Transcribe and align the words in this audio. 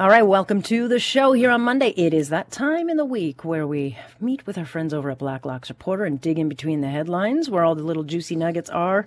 All 0.00 0.08
right, 0.08 0.26
welcome 0.26 0.60
to 0.62 0.88
the 0.88 0.98
show 0.98 1.34
here 1.34 1.52
on 1.52 1.60
Monday. 1.60 1.90
It 1.90 2.12
is 2.12 2.28
that 2.30 2.50
time 2.50 2.90
in 2.90 2.96
the 2.96 3.04
week 3.04 3.44
where 3.44 3.64
we 3.64 3.96
meet 4.18 4.44
with 4.44 4.58
our 4.58 4.64
friends 4.64 4.92
over 4.92 5.08
at 5.08 5.18
Blacklock's 5.18 5.68
Reporter 5.68 6.04
and 6.04 6.20
dig 6.20 6.36
in 6.36 6.48
between 6.48 6.80
the 6.80 6.88
headlines 6.88 7.48
where 7.48 7.62
all 7.62 7.76
the 7.76 7.84
little 7.84 8.02
juicy 8.02 8.34
nuggets 8.34 8.68
are 8.70 9.06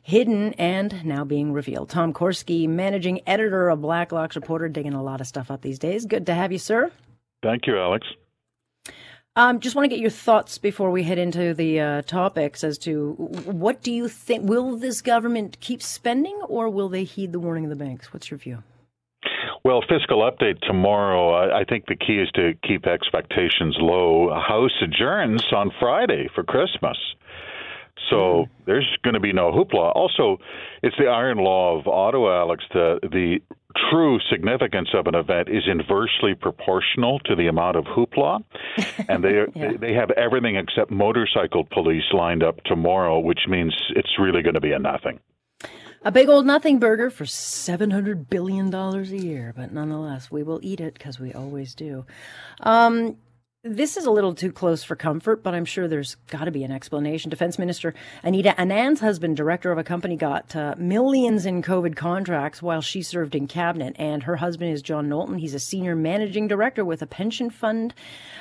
hidden 0.00 0.52
and 0.52 1.04
now 1.04 1.24
being 1.24 1.52
revealed. 1.52 1.90
Tom 1.90 2.12
Korski, 2.12 2.68
managing 2.68 3.20
editor 3.26 3.68
of 3.68 3.80
Blacklock's 3.80 4.36
Reporter, 4.36 4.68
digging 4.68 4.94
a 4.94 5.02
lot 5.02 5.20
of 5.20 5.26
stuff 5.26 5.50
up 5.50 5.62
these 5.62 5.80
days. 5.80 6.06
Good 6.06 6.26
to 6.26 6.34
have 6.34 6.52
you, 6.52 6.58
sir. 6.58 6.92
Thank 7.42 7.66
you, 7.66 7.76
Alex. 7.76 8.06
Um, 9.34 9.58
just 9.58 9.74
want 9.74 9.86
to 9.86 9.88
get 9.88 9.98
your 9.98 10.08
thoughts 10.08 10.56
before 10.58 10.92
we 10.92 11.02
head 11.02 11.18
into 11.18 11.52
the 11.52 11.80
uh, 11.80 12.02
topics 12.02 12.62
as 12.62 12.78
to 12.78 13.14
what 13.14 13.82
do 13.82 13.90
you 13.90 14.06
think? 14.06 14.48
Will 14.48 14.76
this 14.76 15.02
government 15.02 15.58
keep 15.58 15.82
spending 15.82 16.36
or 16.46 16.68
will 16.68 16.88
they 16.88 17.02
heed 17.02 17.32
the 17.32 17.40
warning 17.40 17.64
of 17.64 17.70
the 17.70 17.76
banks? 17.76 18.12
What's 18.12 18.30
your 18.30 18.38
view? 18.38 18.62
Well, 19.64 19.82
fiscal 19.88 20.28
update 20.30 20.60
tomorrow. 20.60 21.32
I, 21.32 21.60
I 21.60 21.64
think 21.64 21.86
the 21.86 21.96
key 21.96 22.18
is 22.18 22.30
to 22.34 22.54
keep 22.66 22.86
expectations 22.86 23.76
low. 23.78 24.30
House 24.30 24.72
adjourns 24.82 25.44
on 25.52 25.70
Friday 25.78 26.28
for 26.34 26.44
Christmas. 26.44 26.96
So 28.10 28.16
mm. 28.16 28.48
there's 28.66 28.88
going 29.02 29.14
to 29.14 29.20
be 29.20 29.32
no 29.32 29.50
hoopla. 29.50 29.94
Also, 29.94 30.38
it's 30.82 30.96
the 30.98 31.06
iron 31.06 31.38
law 31.38 31.78
of 31.78 31.86
Ottawa, 31.86 32.40
Alex. 32.40 32.64
The 32.72 33.00
the 33.02 33.40
true 33.90 34.18
significance 34.30 34.88
of 34.94 35.06
an 35.06 35.14
event 35.14 35.48
is 35.48 35.64
inversely 35.66 36.34
proportional 36.34 37.18
to 37.20 37.36
the 37.36 37.48
amount 37.48 37.76
of 37.76 37.84
hoopla, 37.84 38.42
and 39.08 39.22
they 39.22 39.44
yeah. 39.54 39.72
they 39.78 39.92
have 39.92 40.10
everything 40.12 40.56
except 40.56 40.90
motorcycle 40.90 41.64
police 41.64 42.04
lined 42.12 42.42
up 42.42 42.62
tomorrow, 42.64 43.18
which 43.18 43.40
means 43.48 43.74
it's 43.90 44.18
really 44.18 44.42
going 44.42 44.54
to 44.54 44.60
be 44.60 44.72
a 44.72 44.78
nothing. 44.78 45.20
A 46.04 46.12
big 46.12 46.28
old 46.28 46.46
nothing 46.46 46.78
burger 46.78 47.10
for 47.10 47.24
$700 47.24 48.28
billion 48.30 48.72
a 48.72 49.02
year, 49.02 49.52
but 49.56 49.72
nonetheless, 49.72 50.30
we 50.30 50.42
will 50.42 50.60
eat 50.62 50.80
it 50.80 50.94
because 50.94 51.18
we 51.18 51.32
always 51.32 51.74
do. 51.74 52.06
Um, 52.60 53.16
this 53.64 53.96
is 53.96 54.06
a 54.06 54.10
little 54.12 54.36
too 54.36 54.52
close 54.52 54.84
for 54.84 54.94
comfort, 54.94 55.42
but 55.42 55.52
I'm 55.52 55.64
sure 55.64 55.88
there's 55.88 56.14
got 56.28 56.44
to 56.44 56.52
be 56.52 56.62
an 56.62 56.70
explanation. 56.70 57.28
Defense 57.28 57.58
Minister 57.58 57.92
Anita 58.22 58.58
Anand's 58.58 59.00
husband, 59.00 59.36
director 59.36 59.72
of 59.72 59.78
a 59.78 59.82
company, 59.82 60.14
got 60.14 60.54
uh, 60.54 60.76
millions 60.78 61.44
in 61.44 61.60
COVID 61.60 61.96
contracts 61.96 62.62
while 62.62 62.80
she 62.80 63.02
served 63.02 63.34
in 63.34 63.48
cabinet. 63.48 63.96
And 63.98 64.22
her 64.22 64.36
husband 64.36 64.70
is 64.70 64.80
John 64.80 65.08
Knowlton. 65.08 65.38
He's 65.38 65.54
a 65.54 65.58
senior 65.58 65.96
managing 65.96 66.46
director 66.46 66.84
with 66.84 67.02
a 67.02 67.06
pension 67.06 67.50
fund, 67.50 67.94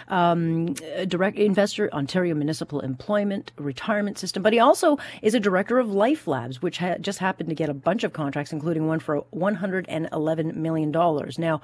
um, 0.08 0.76
direct 1.08 1.40
investor, 1.40 1.92
Ontario 1.94 2.36
Municipal 2.36 2.82
Employment 2.82 3.52
Retirement 3.58 4.20
System. 4.20 4.44
But 4.44 4.54
he 4.54 4.60
also 4.60 5.00
is 5.24 5.34
a 5.34 5.40
director 5.40 5.80
of 5.80 5.90
Life 5.90 6.28
Labs, 6.28 6.62
which 6.62 6.78
ha- 6.78 6.98
just 7.02 7.18
happened 7.18 7.50
to 7.50 7.56
get 7.56 7.70
a 7.70 7.74
bunch 7.74 8.04
of 8.04 8.14
contracts, 8.14 8.54
including 8.54 8.86
one 8.86 9.00
for 9.00 9.24
$111 9.34 10.56
million. 10.56 10.92
Now, 11.40 11.62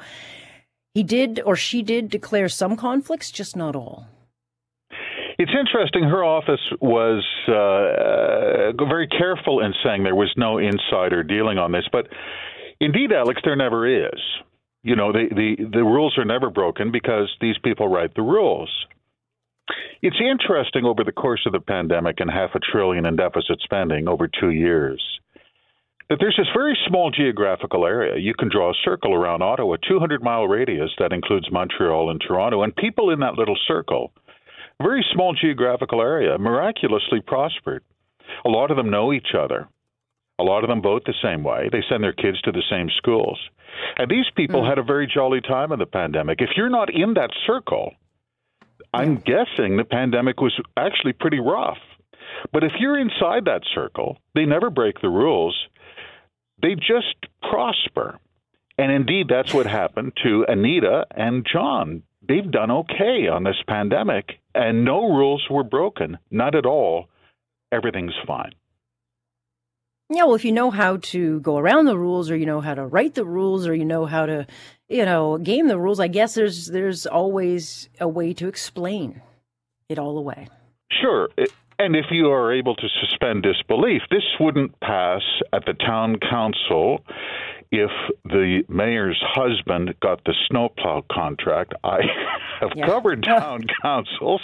he 0.94 1.04
did 1.04 1.42
or 1.46 1.56
she 1.56 1.82
did 1.82 2.10
declare 2.10 2.50
some 2.50 2.76
conflicts, 2.78 3.32
just 3.32 3.56
not 3.56 3.76
all. 3.76 4.08
It's 5.40 5.52
interesting. 5.60 6.04
Her 6.04 6.24
office 6.24 6.62
was 6.80 7.24
uh, 7.48 8.86
very 8.86 9.08
careful 9.08 9.62
in 9.62 9.74
saying 9.84 10.04
there 10.04 10.16
was 10.16 10.32
no 10.38 10.60
insider 10.60 11.24
dealing 11.24 11.58
on 11.58 11.72
this, 11.72 11.88
but 11.92 12.08
indeed, 12.80 13.12
Alex, 13.12 13.42
there 13.44 13.56
never 13.56 13.88
is. 13.88 14.20
You 14.84 14.96
know, 14.96 15.12
the, 15.12 15.30
the, 15.32 15.66
the 15.72 15.84
rules 15.84 16.18
are 16.18 16.26
never 16.26 16.50
broken 16.50 16.92
because 16.92 17.34
these 17.42 17.56
people 17.64 17.88
write 17.88 18.14
the 18.16 18.22
rules. 18.22 18.70
It's 20.02 20.18
interesting 20.20 20.86
over 20.86 21.04
the 21.04 21.14
course 21.14 21.42
of 21.48 21.54
the 21.54 21.62
pandemic 21.62 22.20
and 22.20 22.30
half 22.30 22.52
a 22.54 22.60
trillion 22.60 23.06
in 23.06 23.16
deficit 23.16 23.60
spending 23.64 24.08
over 24.08 24.28
two 24.28 24.50
years 24.52 25.02
that 26.10 26.18
there's 26.20 26.38
this 26.38 26.48
very 26.54 26.78
small 26.88 27.12
geographical 27.12 27.86
area. 27.86 28.18
You 28.18 28.34
can 28.34 28.50
draw 28.50 28.72
a 28.72 28.84
circle 28.84 29.14
around 29.14 29.42
Ottawa, 29.42 29.78
200 29.88 30.24
mile 30.24 30.48
radius 30.48 30.92
that 31.00 31.14
includes 31.14 31.52
Montreal 31.52 32.10
and 32.10 32.22
Toronto, 32.22 32.64
and 32.64 32.76
people 32.76 33.12
in 33.12 33.20
that 33.22 33.36
little 33.36 33.58
circle, 33.68 34.12
very 34.82 35.06
small 35.14 35.34
geographical 35.34 36.02
area, 36.02 36.38
miraculously 36.38 37.22
prospered. 37.26 37.84
A 38.46 38.50
lot 38.50 38.72
of 38.72 38.78
them 38.78 38.90
know 38.90 39.14
each 39.14 39.34
other. 39.38 39.68
A 40.40 40.44
lot 40.44 40.64
of 40.64 40.70
them 40.70 40.82
vote 40.82 41.04
the 41.06 41.14
same 41.22 41.44
way. 41.44 41.70
They 41.72 41.84
send 41.88 42.04
their 42.04 42.14
kids 42.14 42.42
to 42.42 42.52
the 42.52 42.64
same 42.70 42.90
schools. 42.98 43.40
And 43.98 44.10
these 44.10 44.26
people 44.36 44.62
mm. 44.62 44.70
had 44.70 44.80
a 44.80 44.84
very 44.84 45.08
jolly 45.12 45.42
time 45.42 45.72
in 45.72 45.80
the 45.80 45.86
pandemic. 45.86 46.42
If 46.42 46.52
you're 46.58 46.70
not 46.70 46.94
in 46.94 47.14
that 47.16 47.30
circle, 47.46 47.94
I'm 48.94 49.16
guessing 49.18 49.78
the 49.78 49.88
pandemic 49.90 50.42
was 50.42 50.54
actually 50.78 51.14
pretty 51.14 51.40
rough. 51.40 51.78
But 52.52 52.64
if 52.64 52.74
you're 52.80 53.00
inside 53.00 53.46
that 53.46 53.62
circle, 53.74 54.18
they 54.36 54.46
never 54.46 54.70
break 54.70 55.02
the 55.02 55.10
rules 55.10 55.56
they 56.64 56.74
just 56.74 57.16
prosper. 57.42 58.18
And 58.80 58.92
indeed, 58.92 59.28
that's 59.30 59.54
what 59.54 59.68
happened 59.68 60.14
to 60.24 60.46
Anita 60.48 61.06
and 61.12 61.46
John. 61.46 62.02
They've 62.28 62.50
done 62.50 62.72
okay 62.72 63.28
on 63.32 63.44
this 63.44 63.62
pandemic, 63.68 64.40
and 64.56 64.84
no 64.84 65.10
rules 65.10 65.46
were 65.52 65.64
broken. 65.64 66.18
Not 66.32 66.56
at 66.56 66.66
all. 66.66 67.10
Everything's 67.72 68.16
fine. 68.26 68.54
Yeah, 70.10 70.24
well, 70.24 70.36
if 70.36 70.46
you 70.46 70.52
know 70.52 70.72
how 70.72 70.98
to 70.98 71.40
go 71.42 71.58
around 71.58 71.86
the 71.86 71.98
rules, 71.98 72.32
or 72.32 72.36
you 72.36 72.46
know 72.46 72.62
how 72.62 72.74
to 72.74 72.86
write 72.86 73.14
the 73.14 73.26
rules, 73.26 73.68
or 73.68 73.76
you 73.76 73.86
know 73.86 74.06
how 74.06 74.26
to, 74.26 74.48
you 74.88 75.06
know, 75.06 75.38
game 75.38 75.68
the 75.68 75.78
rules, 75.78 76.00
I 76.00 76.08
guess 76.08 76.34
there's 76.34 76.68
there's 76.68 77.06
always 77.06 77.90
a 78.00 78.08
way 78.08 78.34
to 78.34 78.48
explain 78.48 79.22
it 79.90 80.00
all 80.00 80.18
away. 80.18 80.48
Sure. 81.02 81.30
And 81.84 81.98
if 81.98 82.06
you 82.12 82.32
are 82.32 82.54
able 82.54 82.78
to 82.78 82.88
suspend 83.02 83.44
disbelief, 83.44 84.04
this 84.10 84.24
wouldn't 84.40 84.80
pass 84.80 85.22
at 85.52 85.66
the 85.66 85.74
town 85.74 86.16
council 86.18 87.04
if 87.74 87.92
the 88.24 88.64
mayor's 88.70 89.22
husband 89.22 89.94
got 90.02 90.24
the 90.24 90.34
snowplow 90.48 91.04
contract. 91.12 91.74
I 91.84 92.00
have 92.62 92.70
yeah. 92.74 92.86
covered 92.86 93.22
town 93.28 93.66
councils 93.82 94.40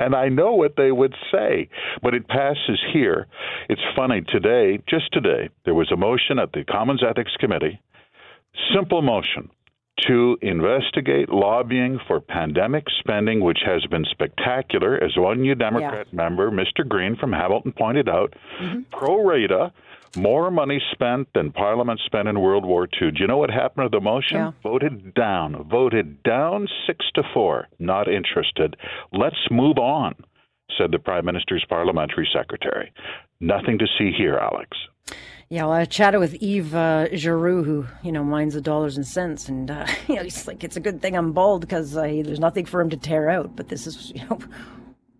and 0.00 0.16
I 0.16 0.30
know 0.30 0.54
what 0.54 0.74
they 0.76 0.90
would 0.90 1.14
say, 1.30 1.68
but 2.02 2.12
it 2.12 2.26
passes 2.26 2.80
here. 2.92 3.28
It's 3.68 3.80
funny 3.94 4.22
today, 4.22 4.82
just 4.88 5.12
today, 5.12 5.48
there 5.64 5.74
was 5.74 5.92
a 5.92 5.96
motion 5.96 6.40
at 6.40 6.50
the 6.50 6.64
Commons 6.64 7.04
Ethics 7.08 7.36
Committee, 7.38 7.80
simple 8.74 9.00
motion 9.00 9.48
to 10.06 10.38
investigate 10.42 11.28
lobbying 11.28 11.98
for 12.06 12.20
pandemic 12.20 12.84
spending, 12.98 13.40
which 13.40 13.60
has 13.64 13.84
been 13.86 14.04
spectacular, 14.10 15.02
as 15.02 15.16
one 15.16 15.40
New 15.40 15.54
Democrat 15.54 16.06
yeah. 16.10 16.16
member, 16.16 16.50
Mr. 16.50 16.86
Green 16.86 17.16
from 17.16 17.32
Hamilton, 17.32 17.72
pointed 17.72 18.08
out, 18.08 18.34
mm-hmm. 18.60 18.80
pro 18.92 19.24
rata, 19.24 19.72
more 20.16 20.50
money 20.50 20.80
spent 20.92 21.28
than 21.34 21.52
Parliament 21.52 22.00
spent 22.04 22.28
in 22.28 22.40
World 22.40 22.64
War 22.64 22.88
II. 23.00 23.12
Do 23.12 23.20
you 23.20 23.26
know 23.26 23.38
what 23.38 23.50
happened 23.50 23.90
to 23.90 23.96
the 23.96 24.02
motion? 24.02 24.36
Yeah. 24.38 24.52
Voted 24.62 25.14
down. 25.14 25.68
Voted 25.70 26.22
down 26.22 26.66
six 26.86 27.04
to 27.14 27.22
four. 27.32 27.68
Not 27.78 28.08
interested. 28.08 28.76
Let's 29.12 29.36
move 29.50 29.78
on, 29.78 30.14
said 30.76 30.90
the 30.90 30.98
Prime 30.98 31.24
Minister's 31.24 31.64
parliamentary 31.68 32.28
secretary. 32.32 32.92
Nothing 33.40 33.78
to 33.78 33.86
see 33.98 34.12
here, 34.16 34.36
Alex. 34.36 34.76
Yeah, 35.52 35.64
well, 35.64 35.72
I 35.72 35.84
chatted 35.84 36.20
with 36.20 36.40
Yves 36.40 36.72
uh, 36.72 37.08
Giroux, 37.12 37.64
who 37.64 37.84
you 38.04 38.12
know 38.12 38.22
minds 38.22 38.54
the 38.54 38.60
dollars 38.60 38.96
and 38.96 39.04
cents, 39.04 39.48
and 39.48 39.68
uh, 39.68 39.84
you 40.08 40.14
know 40.14 40.22
he's 40.22 40.46
like, 40.46 40.62
it's 40.62 40.76
a 40.76 40.80
good 40.80 41.02
thing 41.02 41.16
I'm 41.16 41.32
bald 41.32 41.62
because 41.62 41.96
uh, 41.96 42.02
there's 42.02 42.38
nothing 42.38 42.66
for 42.66 42.80
him 42.80 42.88
to 42.90 42.96
tear 42.96 43.28
out. 43.28 43.56
But 43.56 43.66
this 43.66 43.84
is, 43.88 44.12
you 44.14 44.24
know, 44.30 44.38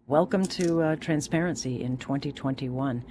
welcome 0.07 0.45
to 0.47 0.83
uh, 0.83 0.97
transparency 0.97 1.83
in 1.83 1.97
2021 1.97 3.05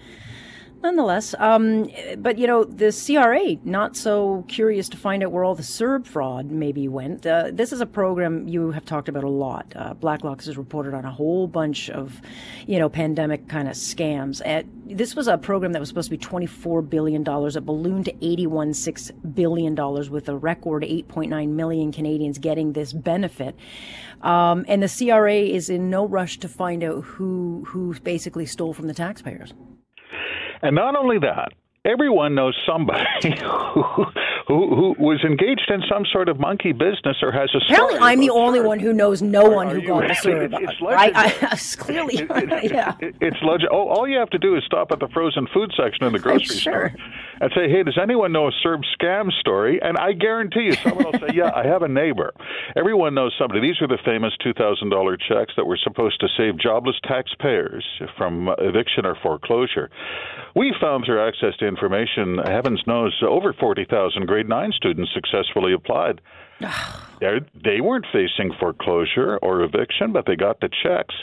nonetheless. 0.81 1.35
Um, 1.38 1.90
but 2.17 2.38
you 2.38 2.47
know, 2.47 2.63
the 2.63 2.91
CRA 2.91 3.57
not 3.63 3.95
so 3.95 4.45
curious 4.47 4.90
to 4.90 4.97
find 4.97 5.23
out 5.23 5.31
where 5.31 5.44
all 5.44 5.56
the 5.56 5.63
CERB 5.63 6.06
fraud 6.06 6.51
maybe 6.51 6.88
went. 6.88 7.25
Uh, 7.25 7.50
this 7.51 7.72
is 7.72 7.81
a 7.81 7.85
program 7.85 8.47
you 8.47 8.72
have 8.72 8.85
talked 8.85 9.09
about 9.09 9.23
a 9.23 9.29
lot. 9.29 9.73
Uh, 9.75 9.94
Blacklock's 9.94 10.45
has 10.45 10.57
reported 10.57 10.94
on 10.94 11.06
a 11.06 11.12
whole 11.12 11.47
bunch 11.47 11.90
of, 11.90 12.22
you 12.67 12.79
know, 12.79 12.90
pandemic 12.90 13.47
kind 13.47 13.67
of 13.67 13.75
scams. 13.75 14.41
this 14.85 15.16
was 15.16 15.28
a 15.28 15.38
program 15.38 15.73
that 15.73 15.79
was 15.79 15.90
supposed 15.90 16.09
to 16.09 16.17
be 16.17 16.23
twenty 16.23 16.45
four 16.45 16.81
billion 16.81 17.23
dollars. 17.23 17.56
It 17.56 17.66
ballooned 17.66 18.06
to 18.06 18.16
eighty 18.25 18.47
one 18.47 18.73
six 18.73 19.11
billion 19.34 19.75
dollars, 19.75 20.09
with 20.09 20.29
a 20.29 20.38
record 20.38 20.84
eight 20.84 21.07
point 21.07 21.29
nine 21.29 21.56
million 21.56 21.91
Canadians 21.91 22.38
getting 22.38 22.73
this 22.73 22.94
benefit. 22.94 23.55
Um, 24.22 24.66
and 24.67 24.84
the 24.84 24.90
CRA 24.90 25.35
is 25.35 25.70
in 25.70 25.90
no 25.90 26.05
rush 26.05 26.40
to 26.40 26.47
find 26.47 26.84
out 26.84 27.03
who 27.03 27.64
who 27.67 27.93
basically 27.99 28.46
stole 28.46 28.73
from 28.73 28.87
the 28.87 28.93
taxpayers. 28.93 29.53
And 30.61 30.76
not 30.76 30.96
only 30.96 31.20
that, 31.20 31.53
everyone 31.85 32.35
knows 32.35 32.58
somebody 32.67 33.05
who, 33.23 33.84
who, 34.47 34.76
who 34.76 34.96
was 34.99 35.23
engaged 35.23 35.70
in 35.70 35.81
some 35.91 36.03
sort 36.11 36.28
of 36.28 36.40
monkey 36.40 36.72
business 36.72 37.17
or 37.22 37.31
has 37.31 37.49
a 37.53 37.59
Apparently, 37.70 37.99
I'm 37.99 38.20
the 38.20 38.29
only 38.31 38.61
one 38.61 38.79
who 38.79 38.93
knows 38.93 39.22
no 39.22 39.46
or 39.46 39.55
one 39.55 39.70
who 39.70 39.85
got 39.85 40.08
the 40.08 40.14
story 40.20 40.46
about 40.46 40.64
it. 40.64 40.70
I, 40.81 41.37
I, 41.52 41.59
clearly, 41.78 42.16
it, 42.16 42.31
it, 42.31 42.72
yeah. 42.72 42.96
It, 42.99 43.16
it's 43.22 43.37
legend. 43.43 43.70
Oh, 43.72 43.87
all 43.87 44.08
you 44.08 44.17
have 44.17 44.29
to 44.31 44.40
do 44.40 44.55
is 44.55 44.64
stop 44.66 44.91
at 44.91 44.99
the 44.99 45.08
frozen 45.14 45.47
food 45.53 45.72
section 45.78 46.05
in 46.05 46.14
the 46.14 46.20
grocery 46.20 46.58
sure. 46.58 46.91
store 46.91 46.96
and 47.41 47.52
say, 47.55 47.70
"Hey, 47.70 47.84
does 47.84 47.97
anyone 48.02 48.32
know 48.32 48.47
a 48.47 48.52
CERB 48.66 48.82
scam 48.99 49.32
story?" 49.40 49.79
And 49.82 49.97
I 49.97 50.14
guarantee 50.14 50.61
you, 50.61 50.73
someone 50.73 51.05
will 51.05 51.20
say, 51.20 51.35
"Yeah, 51.35 51.52
I 51.55 51.66
have 51.66 51.84
a 51.84 51.87
neighbor." 51.87 52.34
Everyone 52.75 53.14
knows 53.14 53.34
somebody. 53.37 53.61
These 53.61 53.82
are 53.82 53.87
the 53.87 53.99
famous 54.03 54.34
two 54.43 54.53
thousand 54.53 54.90
dollar 54.90 55.16
checks 55.16 55.53
that 55.58 55.66
were 55.66 55.79
supposed 55.82 56.20
to 56.22 56.28
save 56.37 56.58
jobless 56.58 56.96
taxpayers 57.03 57.85
from 58.17 58.49
eviction 58.58 59.05
or 59.05 59.16
foreclosure. 59.22 59.90
We 60.55 60.73
found 60.82 61.05
through 61.05 61.25
access 61.25 61.55
to 61.59 61.67
information, 61.70 62.40
heavens 62.40 62.82
knows, 62.86 63.16
over 63.26 63.54
forty 63.54 63.86
thousand 63.86 64.26
grade 64.28 64.50
nine 64.50 64.74
students 64.76 65.12
successfully 65.14 65.72
applied. 65.74 66.20
they 67.64 67.80
weren't 67.80 68.06
facing 68.12 68.52
foreclosure 68.60 69.38
or 69.38 69.62
eviction, 69.62 70.12
but 70.12 70.26
they 70.26 70.36
got 70.36 70.60
the 70.60 70.70
checks. 70.84 71.16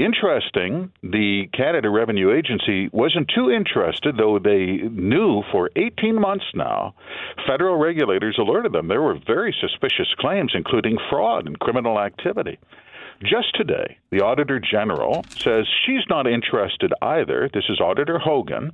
Interesting, 0.00 0.92
the 1.02 1.46
Canada 1.52 1.90
Revenue 1.90 2.34
Agency 2.34 2.88
wasn't 2.90 3.30
too 3.34 3.50
interested, 3.50 4.16
though 4.16 4.38
they 4.38 4.88
knew 4.88 5.42
for 5.52 5.68
18 5.76 6.18
months 6.18 6.46
now, 6.54 6.94
federal 7.46 7.76
regulators 7.76 8.38
alerted 8.38 8.72
them 8.72 8.88
there 8.88 9.02
were 9.02 9.18
very 9.26 9.54
suspicious 9.60 10.08
claims, 10.18 10.52
including 10.54 10.96
fraud 11.10 11.46
and 11.46 11.58
criminal 11.58 12.00
activity. 12.00 12.58
Just 13.22 13.54
today, 13.54 13.98
the 14.10 14.22
Auditor 14.22 14.58
General 14.58 15.24
says 15.38 15.66
she's 15.84 16.04
not 16.08 16.26
interested 16.26 16.92
either. 17.02 17.50
This 17.52 17.64
is 17.68 17.78
Auditor 17.78 18.18
Hogan 18.18 18.72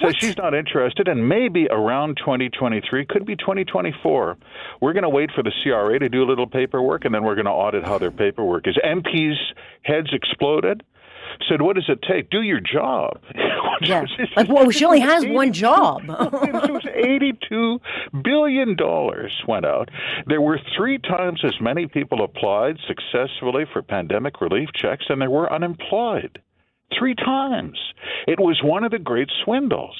says 0.00 0.06
what? 0.06 0.20
she's 0.20 0.36
not 0.36 0.54
interested, 0.54 1.08
and 1.08 1.28
maybe 1.28 1.66
around 1.70 2.16
2023, 2.18 3.06
could 3.06 3.24
be 3.24 3.36
2024. 3.36 4.36
We're 4.80 4.92
going 4.92 5.02
to 5.02 5.08
wait 5.08 5.30
for 5.34 5.42
the 5.42 5.52
CRA 5.62 5.98
to 5.98 6.08
do 6.08 6.22
a 6.22 6.28
little 6.28 6.46
paperwork, 6.46 7.04
and 7.04 7.14
then 7.14 7.24
we're 7.24 7.34
going 7.34 7.46
to 7.46 7.52
audit 7.52 7.84
how 7.84 7.98
their 7.98 8.10
paperwork 8.10 8.66
is. 8.66 8.76
MPs' 8.84 9.36
heads 9.82 10.08
exploded 10.12 10.82
said, 11.48 11.62
"What 11.62 11.76
does 11.76 11.88
it 11.88 12.00
take? 12.02 12.30
Do 12.30 12.42
your 12.42 12.60
job." 12.60 13.20
yeah, 13.82 14.04
like 14.36 14.48
well, 14.48 14.70
she 14.70 14.84
only 14.84 15.00
has 15.00 15.24
one 15.26 15.52
job. 15.52 16.02
it 16.08 16.72
was 16.72 16.86
eighty-two 16.94 17.80
billion 18.22 18.76
dollars 18.76 19.32
went 19.46 19.66
out. 19.66 19.90
There 20.26 20.40
were 20.40 20.58
three 20.76 20.98
times 20.98 21.40
as 21.44 21.54
many 21.60 21.86
people 21.86 22.22
applied 22.22 22.76
successfully 22.86 23.64
for 23.72 23.82
pandemic 23.82 24.40
relief 24.40 24.68
checks 24.74 25.06
than 25.08 25.18
there 25.18 25.30
were 25.30 25.52
unemployed 25.52 26.40
three 26.98 27.14
times. 27.14 27.78
It 28.26 28.38
was 28.38 28.60
one 28.62 28.84
of 28.84 28.90
the 28.90 28.98
great 28.98 29.28
swindles. 29.44 29.96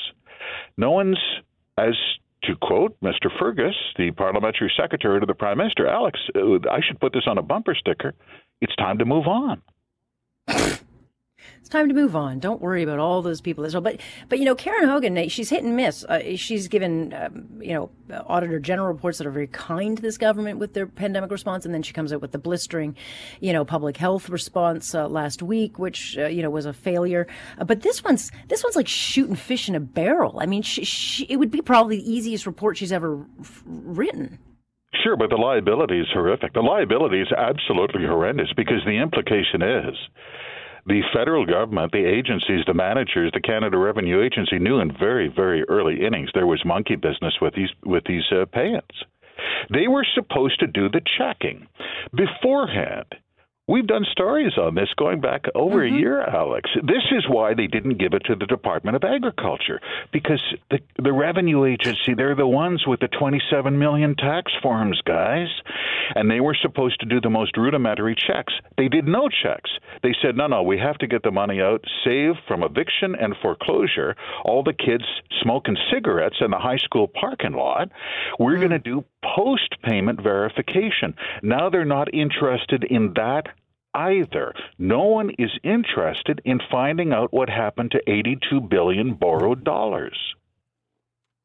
No 0.77 0.91
one's, 0.91 1.19
as 1.79 1.95
to 2.45 2.55
quote 2.57 2.99
Mr. 3.01 3.31
Fergus, 3.39 3.75
the 3.97 4.11
parliamentary 4.13 4.73
secretary 4.77 5.21
to 5.21 5.27
the 5.27 5.35
prime 5.35 5.59
minister, 5.59 5.87
Alex, 5.87 6.19
uh, 6.35 6.57
I 6.71 6.81
should 6.87 7.01
put 7.01 7.13
this 7.13 7.25
on 7.27 7.39
a 7.39 7.43
bumper 7.43 7.75
sticker. 7.75 8.15
It's 8.61 8.75
time 8.77 8.99
to 8.99 9.05
move 9.05 9.27
on 9.27 9.63
it's 11.65 11.71
time 11.71 11.89
to 11.89 11.95
move 11.95 12.15
on. 12.15 12.41
Don't 12.41 12.61
worry 12.61 12.83
about 12.83 12.99
all 12.99 13.23
those 13.23 13.41
people. 13.41 13.67
But, 13.81 13.99
but 14.29 14.39
you 14.39 14.45
know, 14.45 14.55
Karen 14.55 14.87
Hogan, 14.87 15.31
she's 15.31 15.49
hit 15.49 15.65
and 15.65 15.75
miss. 15.75 16.05
Uh, 16.05 16.37
she's 16.37 16.69
given, 16.69 17.15
um, 17.15 17.49
you 17.59 17.73
know, 17.73 17.91
Auditor 18.27 18.59
General 18.61 18.89
reports 18.89 19.17
that 19.17 19.27
are 19.27 19.31
very 19.31 19.47
kind 19.47 19.97
to 19.97 20.03
this 20.03 20.19
government 20.19 20.59
with 20.59 20.75
their 20.75 20.87
pandemic 20.87 21.31
response, 21.31 21.65
and 21.65 21.73
then 21.73 21.83
she 21.83 21.95
comes 21.95 22.13
out 22.13 22.21
with 22.21 22.33
the 22.33 22.39
blistering, 22.39 22.95
you 23.41 23.55
know, 23.55 23.65
public 23.65 23.97
health 23.97 24.29
response 24.29 24.95
uh, 24.95 25.09
last 25.09 25.43
week, 25.43 25.79
which 25.79 26.19
uh, 26.19 26.27
you 26.27 26.43
know 26.43 26.51
was 26.51 26.67
a 26.67 26.75
failure. 26.75 27.27
Uh, 27.59 27.65
but 27.65 27.81
this 27.81 28.05
one's 28.05 28.31
this 28.49 28.63
one's 28.63 28.77
like 28.77 28.87
shooting 28.87 29.35
fish 29.35 29.67
in 29.67 29.75
a 29.75 29.81
barrel. 29.81 30.41
I 30.41 30.45
mean, 30.45 30.61
she, 30.61 30.85
she, 30.85 31.25
it 31.31 31.39
would 31.39 31.51
be 31.51 31.63
probably 31.63 31.97
the 31.97 32.13
easiest 32.13 32.45
report 32.45 32.77
she's 32.77 32.93
ever 32.93 33.25
f- 33.41 33.63
written. 33.65 34.39
Sure, 35.03 35.17
but 35.17 35.31
the 35.31 35.37
liability 35.37 35.99
is 35.99 36.09
horrific. 36.13 36.53
The 36.53 36.61
liability 36.61 37.23
is 37.23 37.33
absolutely 37.35 38.05
horrendous 38.05 38.53
because 38.55 38.83
the 38.85 39.01
implication 39.01 39.63
is 39.63 39.97
the 40.87 41.03
federal 41.15 41.47
government, 41.47 41.93
the 41.93 42.05
agencies, 42.05 42.65
the 42.67 42.75
managers, 42.75 43.31
the 43.33 43.41
Canada 43.41 43.79
Revenue 43.79 44.23
Agency 44.23 44.59
knew 44.59 44.81
in 44.81 44.93
very, 44.97 45.29
very 45.29 45.65
early 45.69 46.05
innings 46.05 46.31
there 46.35 46.47
was 46.47 46.63
monkey 46.65 46.97
business 46.97 47.35
with 47.41 47.55
these 47.55 47.71
with 47.85 48.05
these 48.05 48.25
uh. 48.31 49.05
They 49.73 49.89
were 49.89 50.07
supposed 50.15 50.61
to 50.61 50.67
do 50.67 50.89
the 50.89 51.01
checking 51.19 51.67
beforehand. 52.15 53.07
We've 53.67 53.87
done 53.87 54.05
stories 54.13 54.59
on 54.59 54.75
this 54.75 54.91
going 54.99 55.23
back 55.23 55.47
over 55.55 55.77
mm-hmm. 55.77 55.97
a 55.97 55.99
year, 55.99 56.23
Alex. 56.23 56.69
This 56.83 57.05
is 57.13 57.25
why 57.27 57.55
they 57.55 57.67
didn't 57.67 57.97
give 57.97 58.13
it 58.13 58.23
to 58.27 58.35
the 58.35 58.45
Department 58.45 58.95
of 58.95 59.05
Agriculture 59.05 59.81
because 60.13 60.43
the 60.71 60.81
the 61.03 61.15
revenue 61.15 61.65
agency 61.65 62.13
they're 62.15 62.35
the 62.35 62.47
ones 62.47 62.85
with 62.87 63.01
the 63.01 63.09
27 63.09 63.79
million 63.79 64.17
tax 64.17 64.53
forms, 64.63 65.01
guys, 65.07 65.49
and 66.15 66.31
they 66.31 66.41
were 66.41 66.57
supposed 66.61 67.01
to 67.01 67.07
do 67.07 67.23
the 67.23 67.31
most 67.31 67.57
rudimentary 67.57 68.15
checks. 68.15 68.53
They 68.77 68.89
did 68.89 69.09
no 69.09 69.31
checks. 69.31 69.71
They 70.03 70.15
said, 70.21 70.37
"No, 70.37 70.47
no, 70.47 70.63
we 70.63 70.79
have 70.79 70.99
to 70.99 71.07
get 71.07 71.23
the 71.23 71.31
money 71.31 71.63
out, 71.63 71.83
save 72.05 72.35
from 72.47 72.63
eviction 72.63 73.15
and 73.15 73.35
foreclosure, 73.41 74.15
all 74.45 74.63
the 74.63 74.75
kids 74.75 75.05
smoking 75.43 75.79
cigarettes 75.91 76.37
in 76.41 76.51
the 76.51 76.59
high 76.59 76.77
school 76.77 77.09
parking 77.09 77.55
lot. 77.55 77.91
We're 78.39 78.57
mm. 78.57 78.61
going 78.61 78.71
to 78.71 78.79
do 78.79 79.05
post 79.37 79.77
payment 79.83 80.21
verification." 80.21 81.15
Now 81.43 81.71
they're 81.71 81.85
not 81.85 82.13
interested 82.13 82.85
in 82.85 83.13
that 83.15 83.49
either. 83.95 84.55
No 84.79 85.05
one 85.05 85.31
is 85.39 85.51
interested 85.63 86.41
in 86.45 86.61
finding 86.71 87.13
out 87.13 87.33
what 87.33 87.49
happened 87.49 87.93
to 87.93 88.11
82 88.11 88.61
billion 88.61 89.15
borrowed 89.15 89.65
dollars. 89.65 90.35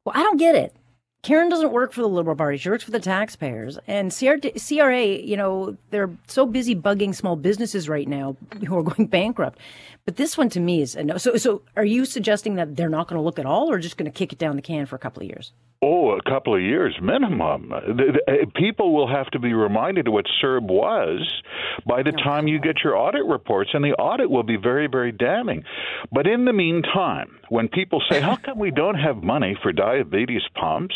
Well, 0.04 0.14
I 0.16 0.22
don't 0.22 0.38
get 0.38 0.54
it. 0.54 0.74
Karen 1.22 1.50
doesn't 1.50 1.72
work 1.72 1.92
for 1.92 2.00
the 2.00 2.08
Liberal 2.08 2.36
Party. 2.36 2.56
She 2.56 2.70
works 2.70 2.84
for 2.84 2.92
the 2.92 3.00
taxpayers. 3.00 3.78
And 3.86 4.10
CRA, 4.10 5.04
you 5.06 5.36
know, 5.36 5.76
they're 5.90 6.10
so 6.26 6.46
busy 6.46 6.74
bugging 6.74 7.14
small 7.14 7.36
businesses 7.36 7.88
right 7.88 8.08
now 8.08 8.36
who 8.66 8.78
are 8.78 8.82
going 8.82 9.06
bankrupt. 9.06 9.58
But 10.06 10.16
this 10.16 10.38
one 10.38 10.48
to 10.50 10.60
me 10.60 10.80
is 10.80 10.96
a 10.96 11.04
no. 11.04 11.18
So, 11.18 11.36
so 11.36 11.62
are 11.76 11.84
you 11.84 12.06
suggesting 12.06 12.54
that 12.54 12.74
they're 12.74 12.88
not 12.88 13.06
going 13.06 13.18
to 13.18 13.22
look 13.22 13.38
at 13.38 13.44
all 13.44 13.70
or 13.70 13.78
just 13.78 13.98
going 13.98 14.10
to 14.10 14.16
kick 14.16 14.32
it 14.32 14.38
down 14.38 14.56
the 14.56 14.62
can 14.62 14.86
for 14.86 14.96
a 14.96 14.98
couple 14.98 15.22
of 15.22 15.28
years? 15.28 15.52
Oh, 15.82 16.10
a 16.10 16.22
couple 16.22 16.54
of 16.54 16.60
years 16.60 16.98
minimum. 17.00 17.72
Eh, 17.72 18.44
people 18.54 18.94
will 18.94 19.08
have 19.08 19.28
to 19.28 19.38
be 19.38 19.54
reminded 19.54 20.08
of 20.08 20.12
what 20.12 20.26
CERB 20.42 20.62
was 20.62 21.42
by 21.86 22.02
the 22.02 22.12
time 22.12 22.48
you 22.48 22.60
get 22.60 22.82
your 22.84 22.96
audit 22.96 23.24
reports, 23.24 23.70
and 23.72 23.82
the 23.82 23.92
audit 23.92 24.30
will 24.30 24.42
be 24.42 24.56
very, 24.56 24.88
very 24.88 25.12
damning. 25.12 25.64
But 26.12 26.26
in 26.26 26.44
the 26.44 26.52
meantime, 26.52 27.38
when 27.48 27.68
people 27.68 28.02
say, 28.10 28.20
How 28.20 28.36
come 28.36 28.58
we 28.58 28.70
don't 28.70 28.96
have 28.96 29.22
money 29.22 29.56
for 29.62 29.72
diabetes 29.72 30.42
pumps 30.54 30.94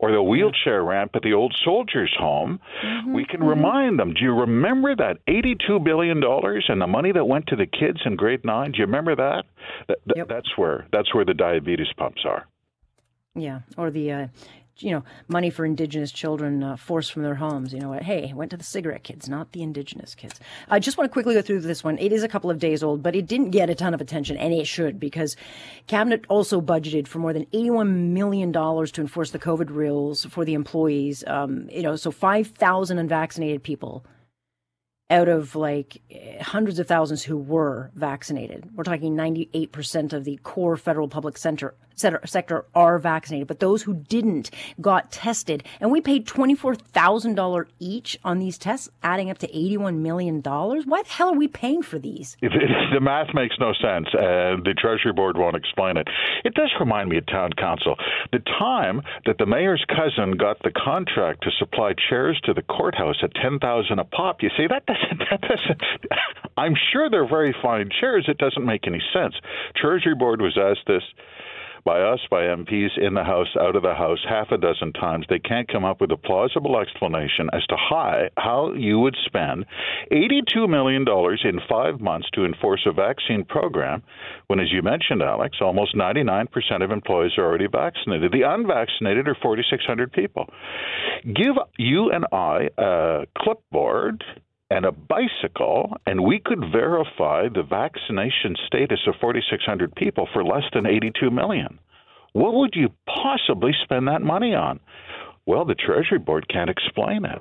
or 0.00 0.12
the 0.12 0.22
wheelchair 0.22 0.82
ramp 0.82 1.12
at 1.14 1.22
the 1.22 1.32
old 1.32 1.54
soldiers' 1.64 2.14
home? 2.18 2.60
Mm-hmm. 2.84 3.14
We 3.14 3.24
can 3.24 3.40
mm-hmm. 3.40 3.48
remind 3.48 3.98
them, 3.98 4.14
Do 4.14 4.20
you 4.20 4.32
remember 4.32 4.94
that 4.96 5.18
$82 5.26 5.84
billion 5.84 6.22
and 6.22 6.80
the 6.80 6.86
money 6.86 7.12
that 7.12 7.24
went 7.24 7.46
to 7.48 7.56
the 7.56 7.66
kids 7.66 8.00
in 8.04 8.16
grade 8.16 8.44
nine? 8.44 8.72
Do 8.72 8.78
you 8.78 8.86
remember 8.86 9.16
that? 9.16 9.44
that 9.88 9.98
yep. 10.14 10.28
That's 10.28 10.56
where 10.56 10.86
that's 10.92 11.14
where 11.14 11.24
the 11.24 11.34
diabetes 11.34 11.88
pumps 11.96 12.22
are. 12.24 12.46
Yeah, 13.34 13.60
or 13.76 13.90
the 13.90 14.12
uh, 14.12 14.26
you 14.78 14.90
know 14.90 15.02
money 15.28 15.50
for 15.50 15.64
indigenous 15.64 16.12
children 16.12 16.62
uh, 16.62 16.76
forced 16.76 17.12
from 17.12 17.22
their 17.22 17.34
homes. 17.34 17.72
You 17.72 17.80
know 17.80 17.88
what? 17.88 18.02
Hey, 18.02 18.32
went 18.34 18.50
to 18.50 18.56
the 18.56 18.64
cigarette 18.64 19.02
kids, 19.02 19.28
not 19.28 19.52
the 19.52 19.62
indigenous 19.62 20.14
kids. 20.14 20.38
I 20.68 20.78
just 20.78 20.98
want 20.98 21.10
to 21.10 21.12
quickly 21.12 21.34
go 21.34 21.42
through 21.42 21.60
this 21.60 21.82
one. 21.82 21.98
It 21.98 22.12
is 22.12 22.22
a 22.22 22.28
couple 22.28 22.50
of 22.50 22.58
days 22.58 22.82
old, 22.82 23.02
but 23.02 23.16
it 23.16 23.26
didn't 23.26 23.50
get 23.50 23.70
a 23.70 23.74
ton 23.74 23.94
of 23.94 24.00
attention, 24.00 24.36
and 24.36 24.52
it 24.52 24.66
should 24.66 25.00
because 25.00 25.36
cabinet 25.86 26.24
also 26.28 26.60
budgeted 26.60 27.06
for 27.06 27.18
more 27.18 27.32
than 27.32 27.46
eighty-one 27.52 28.12
million 28.14 28.52
dollars 28.52 28.92
to 28.92 29.00
enforce 29.00 29.30
the 29.30 29.38
COVID 29.38 29.70
rules 29.70 30.24
for 30.26 30.44
the 30.44 30.54
employees. 30.54 31.24
Um, 31.26 31.68
you 31.70 31.82
know, 31.82 31.96
so 31.96 32.10
five 32.10 32.48
thousand 32.48 32.98
unvaccinated 32.98 33.62
people 33.62 34.04
out 35.08 35.28
of 35.28 35.54
like 35.54 36.02
hundreds 36.40 36.78
of 36.78 36.88
thousands 36.88 37.22
who 37.22 37.36
were 37.36 37.90
vaccinated. 37.94 38.68
We're 38.74 38.84
talking 38.84 39.14
98% 39.14 40.12
of 40.12 40.24
the 40.24 40.36
core 40.42 40.76
federal 40.76 41.08
public 41.08 41.38
center 41.38 41.74
sector 41.96 42.64
are 42.74 42.98
vaccinated, 42.98 43.48
but 43.48 43.60
those 43.60 43.82
who 43.82 43.94
didn't 43.94 44.50
got 44.80 45.10
tested. 45.10 45.64
And 45.80 45.90
we 45.90 46.00
paid 46.00 46.26
$24,000 46.26 47.66
each 47.78 48.18
on 48.24 48.38
these 48.38 48.58
tests, 48.58 48.88
adding 49.02 49.30
up 49.30 49.38
to 49.38 49.48
$81 49.48 49.98
million. 49.98 50.42
Why 50.42 51.02
the 51.02 51.08
hell 51.08 51.30
are 51.30 51.38
we 51.38 51.48
paying 51.48 51.82
for 51.82 51.98
these? 51.98 52.36
It, 52.42 52.52
it, 52.52 52.70
the 52.92 53.00
math 53.00 53.34
makes 53.34 53.56
no 53.58 53.72
sense, 53.72 54.08
and 54.12 54.64
the 54.64 54.74
Treasury 54.76 55.12
Board 55.12 55.36
won't 55.36 55.56
explain 55.56 55.96
it. 55.96 56.08
It 56.44 56.54
does 56.54 56.70
remind 56.78 57.08
me 57.08 57.18
of 57.18 57.26
town 57.26 57.52
council. 57.52 57.96
The 58.32 58.40
time 58.58 59.02
that 59.24 59.38
the 59.38 59.46
mayor's 59.46 59.84
cousin 59.88 60.32
got 60.32 60.62
the 60.62 60.72
contract 60.72 61.42
to 61.44 61.50
supply 61.58 61.94
chairs 62.08 62.40
to 62.44 62.52
the 62.52 62.62
courthouse 62.62 63.16
at 63.22 63.32
10000 63.34 63.98
a 63.98 64.04
pop, 64.04 64.42
you 64.42 64.50
see, 64.56 64.66
that 64.68 64.86
doesn't, 64.86 65.18
that 65.30 65.40
doesn't, 65.40 65.82
I'm 66.56 66.74
sure 66.92 67.10
they're 67.10 67.28
very 67.28 67.54
fine 67.62 67.88
chairs. 68.00 68.26
It 68.28 68.38
doesn't 68.38 68.64
make 68.64 68.86
any 68.86 69.02
sense. 69.12 69.34
Treasury 69.74 70.14
Board 70.14 70.40
was 70.40 70.56
asked 70.56 70.86
this 70.86 71.02
by 71.86 72.00
us, 72.02 72.18
by 72.28 72.42
MPs 72.42 72.98
in 73.00 73.14
the 73.14 73.22
House, 73.22 73.46
out 73.58 73.76
of 73.76 73.82
the 73.84 73.94
House, 73.94 74.18
half 74.28 74.50
a 74.50 74.58
dozen 74.58 74.92
times. 74.92 75.24
They 75.30 75.38
can't 75.38 75.70
come 75.70 75.84
up 75.84 76.00
with 76.00 76.10
a 76.10 76.16
plausible 76.16 76.80
explanation 76.80 77.48
as 77.52 77.64
to 77.68 77.76
how, 77.76 78.24
how 78.36 78.72
you 78.74 78.98
would 78.98 79.16
spend 79.24 79.64
$82 80.10 80.68
million 80.68 81.06
in 81.44 81.60
five 81.68 82.00
months 82.00 82.28
to 82.34 82.44
enforce 82.44 82.84
a 82.86 82.92
vaccine 82.92 83.44
program 83.44 84.02
when, 84.48 84.58
as 84.58 84.66
you 84.72 84.82
mentioned, 84.82 85.22
Alex, 85.22 85.58
almost 85.60 85.94
99% 85.94 86.48
of 86.82 86.90
employees 86.90 87.32
are 87.38 87.44
already 87.44 87.68
vaccinated. 87.68 88.32
The 88.32 88.42
unvaccinated 88.42 89.28
are 89.28 89.36
4,600 89.40 90.12
people. 90.12 90.50
Give 91.24 91.54
you 91.78 92.10
and 92.10 92.26
I 92.32 92.68
a 92.76 93.26
clipboard 93.38 94.24
and 94.70 94.84
a 94.84 94.92
bicycle, 94.92 95.96
and 96.06 96.24
we 96.24 96.40
could 96.44 96.60
verify 96.72 97.48
the 97.48 97.62
vaccination 97.62 98.56
status 98.66 99.00
of 99.06 99.14
4,600 99.20 99.94
people 99.94 100.28
for 100.32 100.44
less 100.44 100.64
than 100.74 100.86
82 100.86 101.30
million. 101.30 101.78
What 102.32 102.54
would 102.54 102.74
you 102.74 102.90
possibly 103.06 103.72
spend 103.84 104.08
that 104.08 104.22
money 104.22 104.54
on? 104.54 104.80
Well, 105.46 105.64
the 105.64 105.74
Treasury 105.74 106.18
Board 106.18 106.48
can't 106.48 106.68
explain 106.70 107.24
it. 107.24 107.40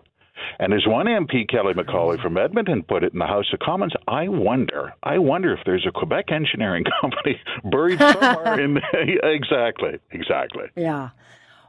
And 0.60 0.74
as 0.74 0.86
one 0.86 1.08
MP, 1.08 1.50
Kelly 1.50 1.74
McCauley 1.74 2.22
from 2.22 2.38
Edmonton, 2.38 2.84
put 2.84 3.04
it 3.04 3.14
in 3.14 3.20
the 3.20 3.26
House 3.26 3.52
of 3.54 3.60
Commons, 3.60 3.94
I 4.08 4.28
wonder, 4.28 4.94
I 5.04 5.18
wonder 5.18 5.54
if 5.54 5.60
there's 5.66 5.86
a 5.88 5.92
Quebec 5.92 6.32
engineering 6.32 6.84
company 7.02 7.40
buried 7.64 8.00
somewhere 8.00 8.60
in. 8.60 8.76
The, 8.92 9.20
exactly, 9.24 10.00
exactly. 10.12 10.66
Yeah. 10.76 11.10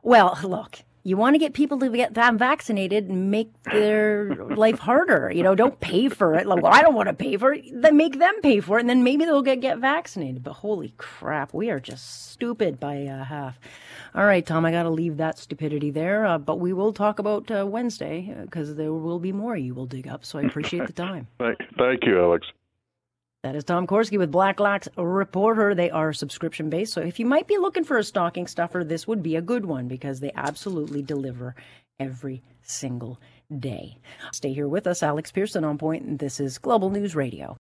Well, 0.02 0.38
look, 0.44 0.78
you 1.06 1.16
want 1.16 1.34
to 1.34 1.38
get 1.38 1.52
people 1.54 1.78
to 1.78 1.88
get 1.88 2.14
them 2.14 2.36
vaccinated 2.36 3.08
and 3.08 3.30
make 3.30 3.52
their 3.62 4.34
life 4.34 4.80
harder. 4.80 5.30
You 5.32 5.44
know, 5.44 5.54
don't 5.54 5.78
pay 5.78 6.08
for 6.08 6.34
it. 6.34 6.48
Like, 6.48 6.60
well, 6.64 6.72
I 6.72 6.82
don't 6.82 6.94
want 6.94 7.06
to 7.08 7.14
pay 7.14 7.36
for 7.36 7.52
it. 7.52 7.64
Then 7.72 7.96
make 7.96 8.18
them 8.18 8.34
pay 8.42 8.58
for 8.58 8.78
it, 8.78 8.80
and 8.80 8.90
then 8.90 9.04
maybe 9.04 9.24
they'll 9.24 9.40
get 9.40 9.60
get 9.60 9.78
vaccinated. 9.78 10.42
But 10.42 10.54
holy 10.54 10.94
crap, 10.98 11.54
we 11.54 11.70
are 11.70 11.78
just 11.78 12.32
stupid 12.32 12.80
by 12.80 13.06
uh, 13.06 13.22
half. 13.22 13.56
All 14.16 14.24
right, 14.24 14.44
Tom, 14.44 14.64
I 14.64 14.72
got 14.72 14.82
to 14.82 14.90
leave 14.90 15.18
that 15.18 15.38
stupidity 15.38 15.92
there. 15.92 16.26
Uh, 16.26 16.38
but 16.38 16.58
we 16.58 16.72
will 16.72 16.92
talk 16.92 17.20
about 17.20 17.48
uh, 17.52 17.64
Wednesday 17.64 18.34
because 18.42 18.74
there 18.74 18.92
will 18.92 19.20
be 19.20 19.30
more 19.30 19.56
you 19.56 19.74
will 19.74 19.86
dig 19.86 20.08
up. 20.08 20.24
So 20.24 20.40
I 20.40 20.42
appreciate 20.42 20.88
the 20.88 20.92
time. 20.92 21.28
thank, 21.38 21.58
thank 21.78 22.04
you, 22.04 22.20
Alex. 22.20 22.48
That 23.42 23.54
is 23.54 23.64
Tom 23.64 23.86
Korski 23.86 24.18
with 24.18 24.32
Blacklock's 24.32 24.88
Reporter. 24.96 25.74
They 25.74 25.90
are 25.90 26.12
subscription 26.12 26.68
based. 26.68 26.92
So 26.92 27.00
if 27.00 27.20
you 27.20 27.26
might 27.26 27.46
be 27.46 27.58
looking 27.58 27.84
for 27.84 27.96
a 27.96 28.04
stocking 28.04 28.46
stuffer, 28.46 28.82
this 28.82 29.06
would 29.06 29.22
be 29.22 29.36
a 29.36 29.42
good 29.42 29.64
one 29.64 29.86
because 29.86 30.18
they 30.18 30.32
absolutely 30.34 31.02
deliver 31.02 31.54
every 32.00 32.42
single 32.62 33.20
day. 33.56 33.98
Stay 34.32 34.52
here 34.52 34.68
with 34.68 34.86
us, 34.86 35.02
Alex 35.02 35.30
Pearson 35.30 35.64
on 35.64 35.78
point. 35.78 36.18
This 36.18 36.40
is 36.40 36.58
Global 36.58 36.90
News 36.90 37.14
Radio. 37.14 37.56